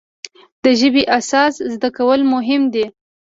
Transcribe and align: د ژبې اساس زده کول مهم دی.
د 0.63 0.65
ژبې 0.79 1.03
اساس 1.19 1.53
زده 1.73 1.89
کول 1.97 2.21
مهم 2.33 2.61
دی. 2.73 2.85